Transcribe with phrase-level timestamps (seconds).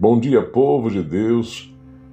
[0.00, 1.70] Bom dia, povo de Deus.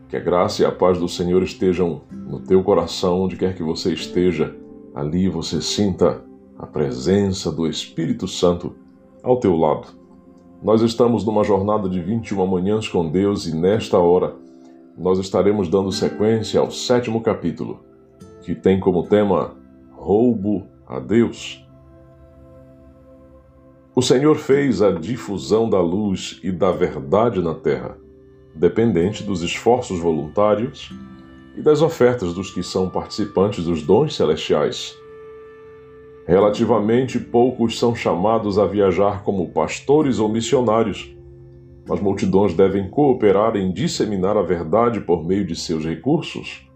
[0.09, 3.63] Que a graça e a paz do Senhor estejam no teu coração, onde quer que
[3.63, 4.53] você esteja.
[4.94, 6.21] Ali você sinta
[6.60, 8.76] a presença do Espírito Santo
[9.23, 9.87] ao teu lado.
[10.62, 14.35] Nós estamos numa jornada de 21 manhãs com Deus e nesta hora
[14.97, 17.80] nós estaremos dando sequência ao sétimo capítulo,
[18.41, 19.55] que tem como tema
[19.94, 21.66] Roubo a Deus.
[23.97, 27.97] O Senhor fez a difusão da luz e da verdade na terra,
[28.53, 30.93] dependente dos esforços voluntários
[31.57, 34.95] e das ofertas dos que são participantes dos dons celestiais.
[36.27, 41.11] Relativamente poucos são chamados a viajar como pastores ou missionários,
[41.89, 46.66] mas multidões devem cooperar em disseminar a verdade por meio de seus recursos.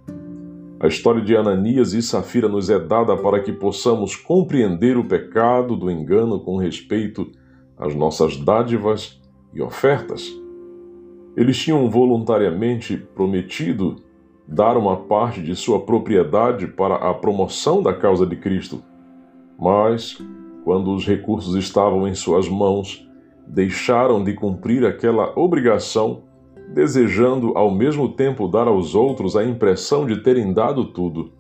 [0.82, 5.76] A história de Ananias e Safira nos é dada para que possamos compreender o pecado
[5.76, 7.32] do engano com respeito
[7.78, 9.22] às nossas dádivas
[9.54, 10.36] e ofertas.
[11.38, 13.98] Eles tinham voluntariamente prometido
[14.48, 18.84] dar uma parte de sua propriedade para a promoção da causa de Cristo.
[19.60, 20.18] Mas,
[20.64, 23.08] quando os recursos estavam em suas mãos,
[23.46, 26.24] deixaram de cumprir aquela obrigação
[26.70, 31.32] desejando ao mesmo tempo dar aos outros a impressão de terem dado tudo.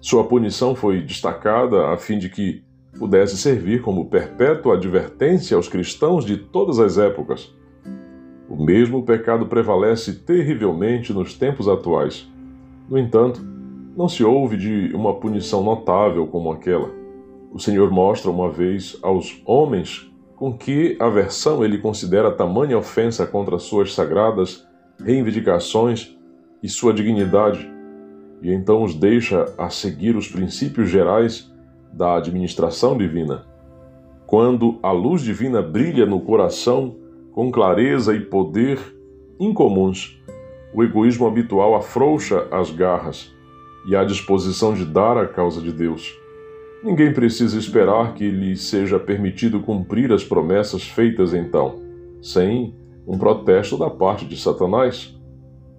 [0.00, 2.62] Sua punição foi destacada a fim de que
[2.98, 7.54] pudesse servir como perpétua advertência aos cristãos de todas as épocas.
[8.48, 12.28] O mesmo pecado prevalece terrivelmente nos tempos atuais.
[12.88, 13.40] No entanto,
[13.96, 16.90] não se ouve de uma punição notável como aquela.
[17.52, 20.09] O Senhor mostra uma vez aos homens
[20.40, 24.66] com que aversão ele considera tamanha ofensa contra suas sagradas
[24.98, 26.16] reivindicações
[26.62, 27.70] e sua dignidade,
[28.40, 31.52] e então os deixa a seguir os princípios gerais
[31.92, 33.44] da administração divina.
[34.26, 36.96] Quando a luz divina brilha no coração
[37.34, 38.78] com clareza e poder
[39.38, 40.18] incomuns,
[40.72, 43.30] o egoísmo habitual afrouxa as garras
[43.86, 46.18] e a disposição de dar a causa de Deus.
[46.82, 51.78] Ninguém precisa esperar que lhe seja permitido cumprir as promessas feitas então,
[52.22, 52.74] sem
[53.06, 55.14] um protesto da parte de Satanás.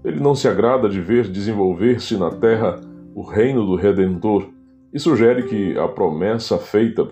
[0.03, 2.79] Ele não se agrada de ver desenvolver-se na terra
[3.16, 4.50] o reino do Redentor
[4.94, 7.07] e sugere que a promessa feita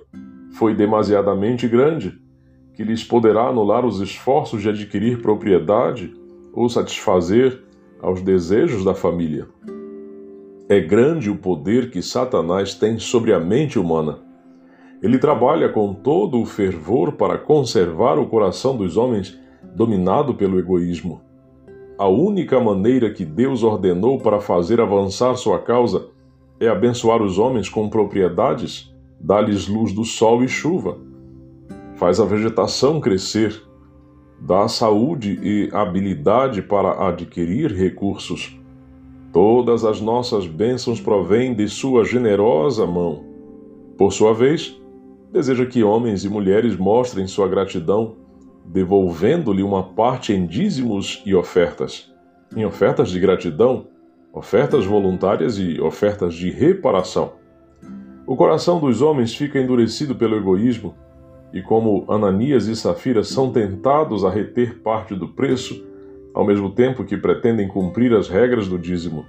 [0.52, 2.14] foi demasiadamente grande,
[2.76, 6.14] que lhes poderá anular os esforços de adquirir propriedade
[6.54, 7.64] ou satisfazer
[8.00, 9.48] aos desejos da família.
[10.72, 14.19] É grande o poder que Satanás tem sobre a mente humana.
[15.02, 19.35] Ele trabalha com todo o fervor para conservar o coração dos homens
[19.75, 21.22] dominado pelo egoísmo.
[21.97, 26.09] A única maneira que Deus ordenou para fazer avançar sua causa
[26.59, 31.00] é abençoar os homens com propriedades, dá-lhes luz do sol e chuva,
[31.96, 33.59] faz a vegetação crescer,
[34.40, 38.59] dá saúde e habilidade para adquirir recursos
[39.32, 43.24] Todas as nossas bênçãos provêm de Sua generosa mão.
[43.96, 44.80] Por sua vez,
[45.32, 48.16] deseja que homens e mulheres mostrem sua gratidão,
[48.66, 52.12] devolvendo-lhe uma parte em dízimos e ofertas.
[52.56, 53.88] Em ofertas de gratidão,
[54.34, 57.34] ofertas voluntárias e ofertas de reparação.
[58.26, 60.96] O coração dos homens fica endurecido pelo egoísmo,
[61.54, 65.86] e como Ananias e Safira são tentados a reter parte do preço,
[66.34, 69.26] ao mesmo tempo que pretendem cumprir as regras do dízimo.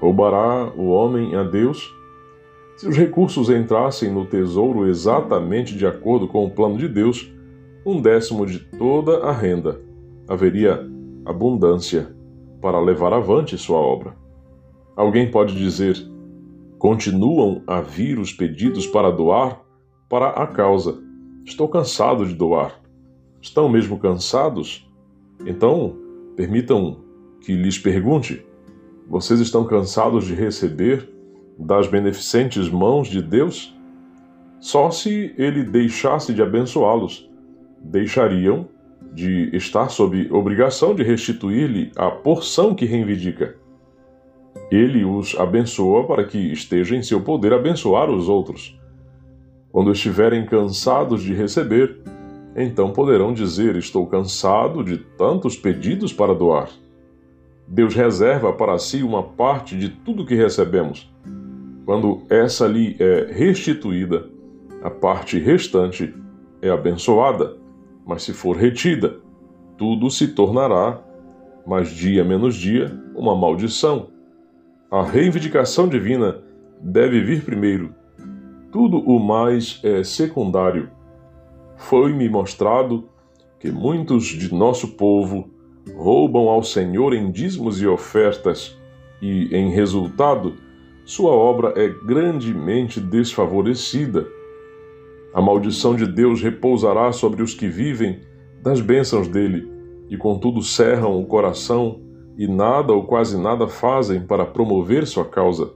[0.00, 1.94] Roubará o homem a Deus?
[2.76, 7.32] Se os recursos entrassem no tesouro exatamente de acordo com o plano de Deus,
[7.84, 9.80] um décimo de toda a renda,
[10.28, 10.84] haveria
[11.24, 12.14] abundância
[12.60, 14.16] para levar avante sua obra.
[14.96, 15.96] Alguém pode dizer:
[16.78, 19.60] continuam a vir os pedidos para doar
[20.08, 21.02] para a causa.
[21.44, 22.80] Estou cansado de doar.
[23.40, 24.88] Estão mesmo cansados?
[25.46, 25.96] Então,
[26.36, 27.00] Permitam
[27.40, 28.44] que lhes pergunte:
[29.08, 31.08] vocês estão cansados de receber
[31.58, 33.76] das beneficentes mãos de Deus?
[34.60, 37.28] Só se ele deixasse de abençoá-los,
[37.80, 38.68] deixariam
[39.12, 43.56] de estar sob obrigação de restituir-lhe a porção que reivindica.
[44.70, 48.78] Ele os abençoa para que esteja em seu poder abençoar os outros.
[49.70, 52.00] Quando estiverem cansados de receber,
[52.56, 56.68] então poderão dizer: Estou cansado de tantos pedidos para doar.
[57.66, 61.10] Deus reserva para si uma parte de tudo que recebemos.
[61.86, 64.28] Quando essa lhe é restituída,
[64.82, 66.14] a parte restante
[66.60, 67.56] é abençoada,
[68.06, 69.16] mas se for retida,
[69.78, 71.00] tudo se tornará,
[71.66, 74.08] mais dia menos dia, uma maldição.
[74.90, 76.42] A reivindicação divina
[76.80, 77.94] deve vir primeiro.
[78.70, 80.90] Tudo o mais é secundário
[81.82, 83.04] foi-me mostrado
[83.58, 85.50] que muitos de nosso povo
[85.96, 88.78] roubam ao Senhor em dízimos e ofertas,
[89.20, 90.54] e, em resultado,
[91.04, 94.26] sua obra é grandemente desfavorecida.
[95.34, 98.20] A maldição de Deus repousará sobre os que vivem
[98.62, 99.68] das bênçãos dele,
[100.08, 102.00] e contudo cerram o coração
[102.38, 105.72] e nada ou quase nada fazem para promover sua causa.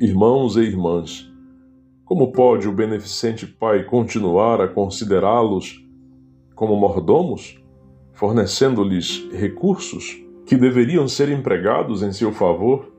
[0.00, 1.27] Irmãos e irmãs,
[2.08, 5.86] como pode o beneficente Pai continuar a considerá-los
[6.54, 7.62] como mordomos,
[8.14, 12.90] fornecendo-lhes recursos que deveriam ser empregados em seu favor,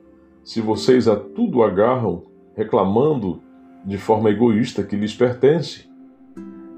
[0.43, 3.41] se vocês a tudo agarram, reclamando
[3.83, 5.89] de forma egoísta que lhes pertence,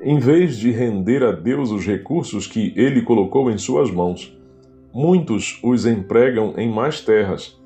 [0.02, 4.34] em vez de render a Deus os recursos que ele colocou em suas mãos?
[4.94, 7.62] Muitos os empregam em mais terras.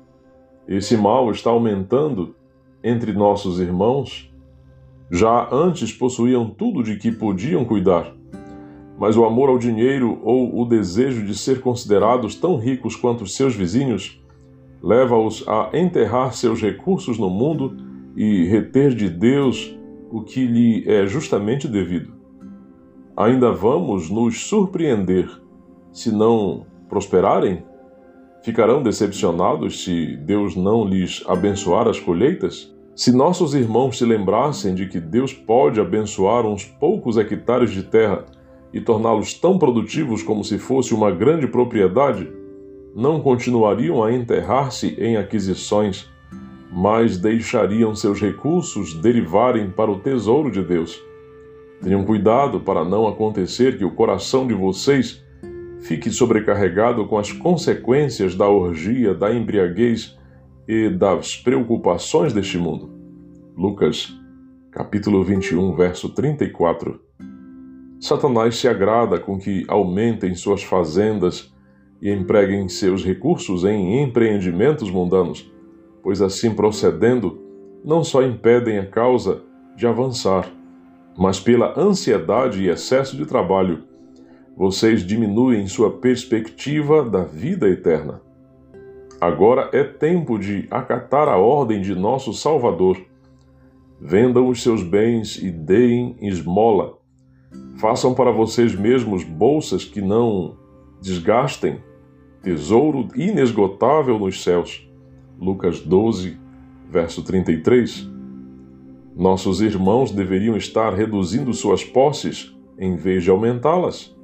[0.66, 2.34] Esse mal está aumentando
[2.82, 4.28] entre nossos irmãos
[5.10, 8.12] já antes possuíam tudo de que podiam cuidar.
[8.98, 13.54] Mas o amor ao dinheiro ou o desejo de ser considerados tão ricos quanto seus
[13.54, 14.22] vizinhos
[14.82, 17.76] leva-os a enterrar seus recursos no mundo
[18.16, 19.76] e reter de Deus
[20.10, 22.14] o que lhe é justamente devido.
[23.16, 25.28] Ainda vamos nos surpreender
[25.92, 27.64] se não prosperarem?
[28.42, 32.75] Ficarão decepcionados se Deus não lhes abençoar as colheitas?
[32.96, 38.24] Se nossos irmãos se lembrassem de que Deus pode abençoar uns poucos hectares de terra
[38.72, 42.26] e torná-los tão produtivos como se fosse uma grande propriedade,
[42.94, 46.10] não continuariam a enterrar-se em aquisições,
[46.72, 50.98] mas deixariam seus recursos derivarem para o tesouro de Deus.
[51.82, 55.22] Tenham cuidado para não acontecer que o coração de vocês
[55.80, 60.16] fique sobrecarregado com as consequências da orgia, da embriaguez
[60.68, 62.90] e das preocupações deste mundo.
[63.56, 64.12] Lucas,
[64.70, 67.00] capítulo 21, verso 34.
[68.00, 71.54] Satanás se agrada com que aumentem suas fazendas
[72.02, 75.50] e empreguem seus recursos em empreendimentos mundanos,
[76.02, 77.40] pois assim procedendo,
[77.84, 79.42] não só impedem a causa
[79.76, 80.50] de avançar,
[81.16, 83.84] mas pela ansiedade e excesso de trabalho,
[84.56, 88.25] vocês diminuem sua perspectiva da vida eterna.
[89.20, 93.00] Agora é tempo de acatar a ordem de nosso Salvador.
[93.98, 96.98] Vendam os seus bens e deem esmola.
[97.78, 100.56] Façam para vocês mesmos bolsas que não
[101.00, 101.78] desgastem,
[102.42, 104.86] tesouro inesgotável nos céus.
[105.40, 106.38] Lucas 12,
[106.90, 108.10] verso 33.
[109.16, 114.14] Nossos irmãos deveriam estar reduzindo suas posses em vez de aumentá-las.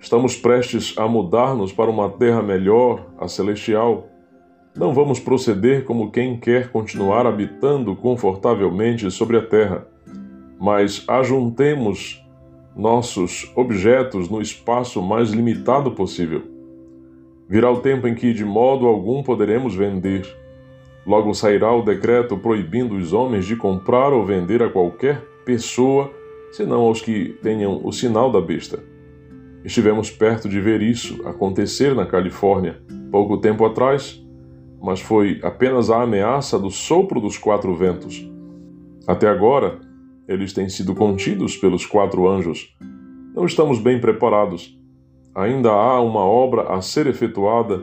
[0.00, 4.08] Estamos prestes a mudar-nos para uma terra melhor, a celestial
[4.76, 9.86] não vamos proceder como quem quer continuar habitando confortavelmente sobre a terra,
[10.58, 12.24] mas ajuntemos
[12.76, 16.42] nossos objetos no espaço mais limitado possível.
[17.48, 20.26] Virá o tempo em que de modo algum poderemos vender.
[21.06, 26.10] Logo sairá o decreto proibindo os homens de comprar ou vender a qualquer pessoa,
[26.50, 28.82] senão aos que tenham o sinal da besta.
[29.64, 32.82] Estivemos perto de ver isso acontecer na Califórnia.
[33.10, 34.23] Pouco tempo atrás,
[34.84, 38.30] mas foi apenas a ameaça do sopro dos quatro ventos.
[39.06, 39.80] Até agora,
[40.28, 42.76] eles têm sido contidos pelos quatro anjos.
[43.34, 44.78] Não estamos bem preparados.
[45.34, 47.82] Ainda há uma obra a ser efetuada,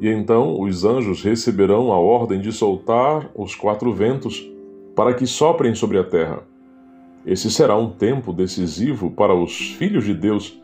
[0.00, 4.48] e então os anjos receberão a ordem de soltar os quatro ventos
[4.94, 6.44] para que soprem sobre a terra.
[7.26, 10.62] Esse será um tempo decisivo para os filhos de Deus,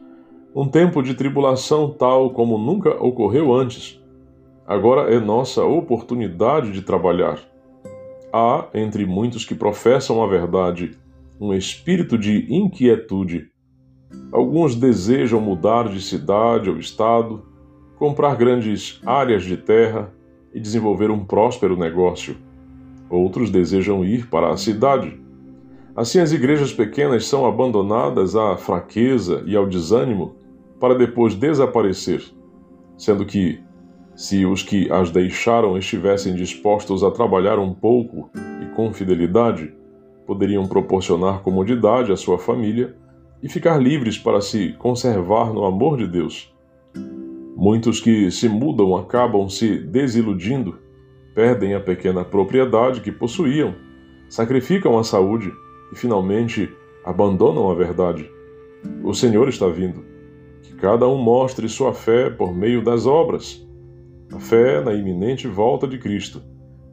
[0.54, 4.01] um tempo de tribulação tal como nunca ocorreu antes
[4.72, 7.38] Agora é nossa oportunidade de trabalhar.
[8.32, 10.92] Há, entre muitos que professam a verdade,
[11.38, 13.50] um espírito de inquietude.
[14.32, 17.44] Alguns desejam mudar de cidade ou estado,
[17.98, 20.10] comprar grandes áreas de terra
[20.54, 22.34] e desenvolver um próspero negócio.
[23.10, 25.20] Outros desejam ir para a cidade.
[25.94, 30.34] Assim, as igrejas pequenas são abandonadas à fraqueza e ao desânimo
[30.80, 32.24] para depois desaparecer,
[32.96, 33.60] sendo que
[34.14, 38.30] se os que as deixaram estivessem dispostos a trabalhar um pouco
[38.62, 39.72] e com fidelidade,
[40.26, 42.94] poderiam proporcionar comodidade à sua família
[43.42, 46.54] e ficar livres para se conservar no amor de Deus.
[47.56, 50.78] Muitos que se mudam acabam se desiludindo,
[51.34, 53.74] perdem a pequena propriedade que possuíam,
[54.28, 55.50] sacrificam a saúde
[55.92, 56.70] e finalmente
[57.04, 58.30] abandonam a verdade.
[59.02, 60.04] O Senhor está vindo.
[60.62, 63.66] Que cada um mostre sua fé por meio das obras
[64.32, 66.42] a fé na iminente volta de Cristo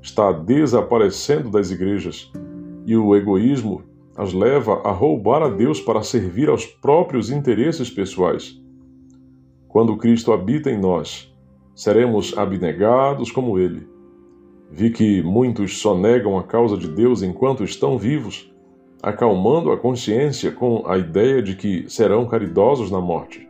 [0.01, 2.31] está desaparecendo das igrejas
[2.85, 3.83] e o egoísmo
[4.17, 8.61] as leva a roubar a Deus para servir aos próprios interesses pessoais.
[9.69, 11.33] Quando Cristo habita em nós,
[11.73, 13.87] seremos abnegados como Ele.
[14.69, 18.53] Vi que muitos só negam a causa de Deus enquanto estão vivos,
[19.01, 23.48] acalmando a consciência com a ideia de que serão caridosos na morte.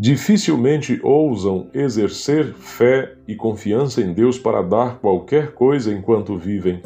[0.00, 6.80] Dificilmente ousam exercer fé e confiança em Deus para dar qualquer coisa enquanto vivem.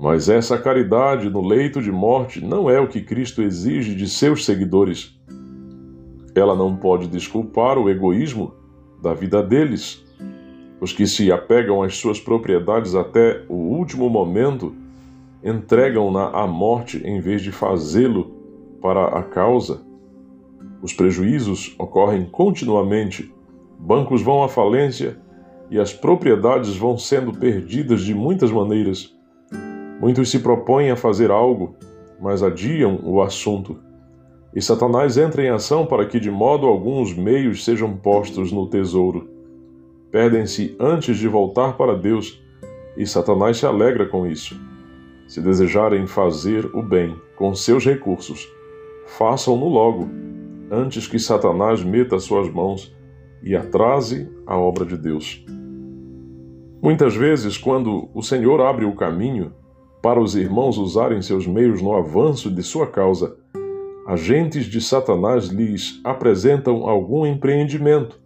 [0.00, 4.46] Mas essa caridade no leito de morte não é o que Cristo exige de seus
[4.46, 5.14] seguidores.
[6.34, 8.54] Ela não pode desculpar o egoísmo
[9.02, 10.02] da vida deles.
[10.80, 14.74] Os que se apegam às suas propriedades até o último momento
[15.44, 18.34] entregam-na à morte em vez de fazê-lo
[18.80, 19.84] para a causa.
[20.86, 23.34] Os prejuízos ocorrem continuamente,
[23.76, 25.18] bancos vão à falência
[25.68, 29.12] e as propriedades vão sendo perdidas de muitas maneiras.
[30.00, 31.74] Muitos se propõem a fazer algo,
[32.22, 33.76] mas adiam o assunto.
[34.54, 38.68] E Satanás entra em ação para que de modo algum os meios sejam postos no
[38.68, 39.28] tesouro.
[40.12, 42.40] Perdem-se antes de voltar para Deus,
[42.96, 44.56] e Satanás se alegra com isso.
[45.26, 48.48] Se desejarem fazer o bem com seus recursos,
[49.18, 50.08] façam-no logo,
[50.70, 52.94] antes que Satanás meta suas mãos
[53.42, 55.44] e atrase a obra de Deus.
[56.82, 59.52] Muitas vezes, quando o Senhor abre o caminho,
[60.02, 63.36] para os irmãos usarem seus meios no avanço de sua causa,
[64.06, 68.20] agentes de Satanás lhes apresentam algum empreendimento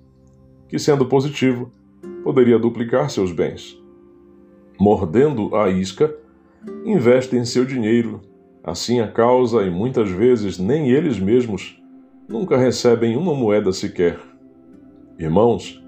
[0.69, 1.71] que, sendo positivo,
[2.23, 3.79] poderia duplicar seus bens.
[4.79, 6.15] Mordendo a isca,
[6.85, 8.21] investem seu dinheiro,
[8.63, 11.80] assim a causa e muitas vezes nem eles mesmos
[12.31, 14.19] nunca recebem uma moeda sequer.
[15.19, 15.85] Irmãos,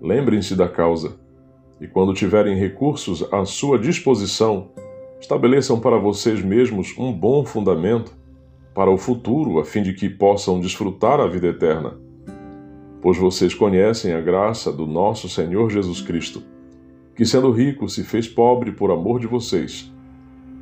[0.00, 1.16] lembrem-se da causa
[1.80, 4.70] e quando tiverem recursos à sua disposição,
[5.20, 8.16] Estabeleçam para vocês mesmos um bom fundamento
[8.74, 11.98] para o futuro, a fim de que possam desfrutar a vida eterna.
[13.02, 16.42] Pois vocês conhecem a graça do nosso Senhor Jesus Cristo,
[17.16, 19.92] que, sendo rico, se fez pobre por amor de vocês,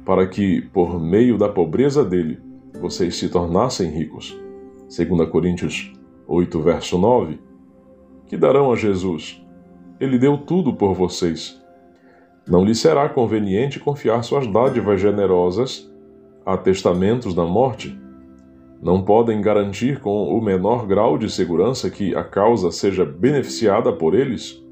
[0.05, 2.39] para que, por meio da pobreza dele,
[2.81, 4.46] vocês se tornassem ricos.
[4.89, 5.93] 2 Coríntios
[6.27, 7.39] 8, verso 9.
[8.27, 9.43] Que darão a Jesus?
[10.01, 11.61] Ele deu tudo por vocês
[12.49, 15.93] não lhe será conveniente confiar suas dádivas generosas
[16.45, 17.99] a testamentos da morte.
[18.81, 24.15] Não podem garantir com o menor grau de segurança que a causa seja beneficiada por
[24.15, 24.63] eles.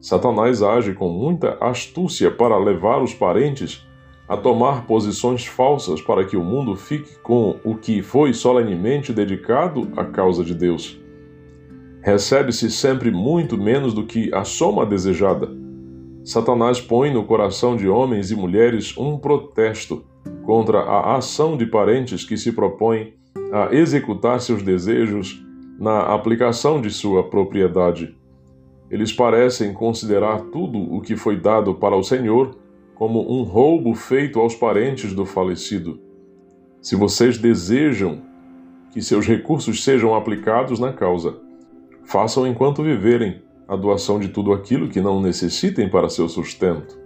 [0.00, 3.86] Satanás age com muita astúcia para levar os parentes
[4.28, 9.92] a tomar posições falsas para que o mundo fique com o que foi solenemente dedicado
[9.96, 11.00] à causa de Deus.
[12.02, 15.64] Recebe-se sempre muito menos do que a soma desejada
[16.24, 20.06] Satanás põe no coração de homens e mulheres um protesto
[20.42, 23.12] contra a ação de parentes que se propõem
[23.52, 25.44] a executar seus desejos
[25.78, 28.16] na aplicação de sua propriedade.
[28.90, 32.56] Eles parecem considerar tudo o que foi dado para o Senhor
[32.94, 36.00] como um roubo feito aos parentes do falecido.
[36.80, 38.22] Se vocês desejam
[38.92, 41.36] que seus recursos sejam aplicados na causa,
[42.04, 46.98] façam enquanto viverem a doação de tudo aquilo que não necessitem para seu sustento.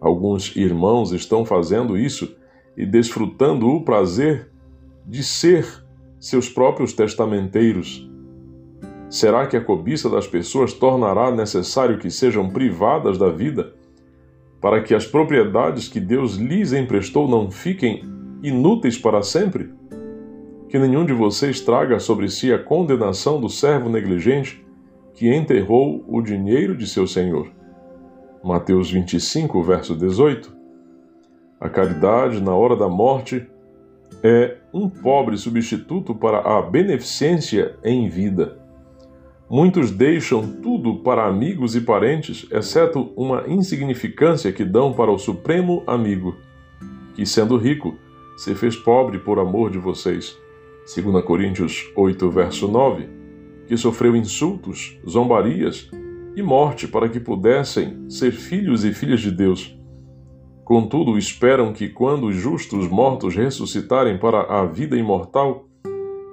[0.00, 2.36] Alguns irmãos estão fazendo isso
[2.76, 4.50] e desfrutando o prazer
[5.06, 5.66] de ser
[6.18, 8.08] seus próprios testamenteiros.
[9.08, 13.74] Será que a cobiça das pessoas tornará necessário que sejam privadas da vida,
[14.60, 18.04] para que as propriedades que Deus lhes emprestou não fiquem
[18.42, 19.72] inúteis para sempre?
[20.68, 24.64] Que nenhum de vocês traga sobre si a condenação do servo negligente
[25.14, 27.50] que enterrou o dinheiro de seu senhor.
[28.44, 30.56] Mateus 25, verso 18.
[31.60, 33.46] A caridade na hora da morte
[34.22, 38.59] é um pobre substituto para a beneficência em vida.
[39.50, 45.82] Muitos deixam tudo para amigos e parentes, exceto uma insignificância que dão para o supremo
[45.88, 46.36] amigo,
[47.14, 47.98] que, sendo rico,
[48.36, 50.38] se fez pobre por amor de vocês.
[50.94, 53.20] 2 Coríntios 8, verso 9
[53.70, 55.88] que sofreu insultos, zombarias
[56.34, 59.78] e morte para que pudessem ser filhos e filhas de Deus.
[60.64, 65.68] Contudo, esperam que, quando os justos mortos ressuscitarem para a vida imortal,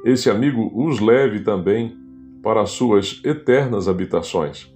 [0.03, 1.95] esse amigo os leve também
[2.41, 4.73] para as suas eternas habitações.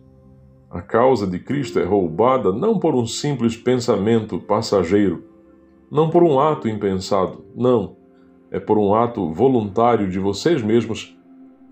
[0.69, 5.23] A causa de Cristo é roubada não por um simples pensamento passageiro,
[5.91, 7.97] não por um ato impensado, não,
[8.49, 11.17] é por um ato voluntário de vocês mesmos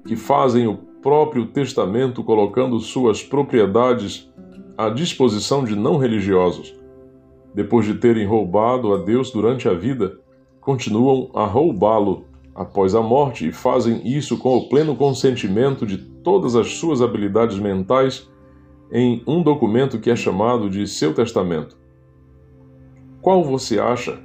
[0.06, 4.30] que fazem o próprio testamento colocando suas propriedades
[4.78, 6.76] à disposição de não religiosos.
[7.54, 10.20] Depois de terem roubado a Deus durante a vida,
[10.60, 16.56] continuam a roubá-lo após a morte e fazem isso com o pleno consentimento de todas
[16.56, 18.30] as suas habilidades mentais
[18.92, 21.78] em um documento que é chamado de seu testamento.
[23.22, 24.20] Qual você acha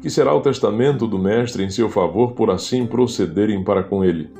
[0.00, 4.30] que será o testamento do Mestre em seu favor por assim procederem para com ele?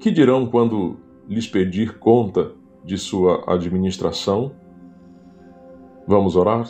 [0.00, 0.96] Que dirão quando
[1.28, 2.52] lhes pedir conta
[2.84, 4.52] de sua administração?
[6.06, 6.68] Vamos orar?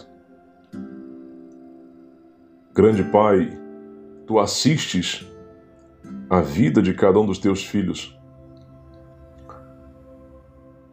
[2.74, 3.58] Grande Pai,
[4.26, 5.26] tu assistes
[6.28, 8.16] a vida de cada um dos teus filhos.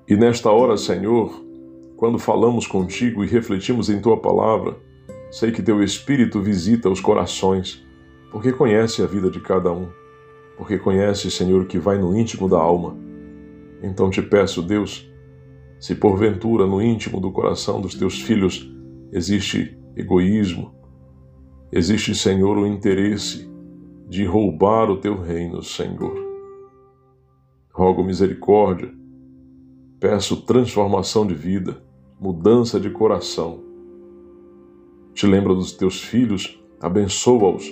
[0.07, 1.43] E nesta hora, Senhor,
[1.95, 4.77] quando falamos contigo e refletimos em tua palavra,
[5.31, 7.83] sei que teu Espírito visita os corações,
[8.31, 9.87] porque conhece a vida de cada um,
[10.57, 12.95] porque conhece, Senhor, o que vai no íntimo da alma.
[13.81, 15.09] Então te peço, Deus,
[15.79, 18.69] se porventura no íntimo do coração dos teus filhos
[19.11, 20.73] existe egoísmo,
[21.71, 23.52] existe, Senhor, o interesse
[24.07, 26.13] de roubar o teu reino, Senhor.
[27.71, 28.93] Rogo misericórdia,
[29.99, 31.81] peço transformação de vida,
[32.19, 33.61] mudança de coração.
[35.13, 37.71] Te lembra dos teus filhos, abençoa-os,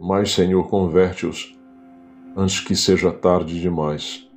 [0.00, 1.58] mas, Senhor, converte-os
[2.36, 4.28] antes que seja tarde demais.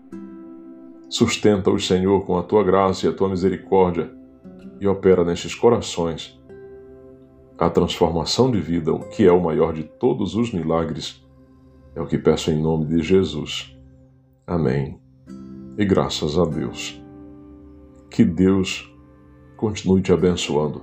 [1.10, 4.12] Sustenta-os, Senhor, com a tua graça e a tua misericórdia
[4.80, 6.38] e opera nestes corações
[7.58, 11.24] a transformação de vida, que é o maior de todos os milagres,
[11.96, 13.76] é o que peço em nome de Jesus.
[14.46, 15.00] Amém.
[15.78, 17.02] E graças a Deus.
[18.10, 18.92] Que Deus
[19.58, 20.82] continue te abençoando,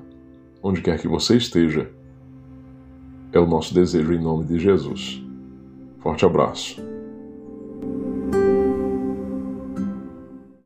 [0.62, 1.90] onde quer que você esteja.
[3.32, 5.22] É o nosso desejo em nome de Jesus.
[6.00, 6.89] Forte abraço.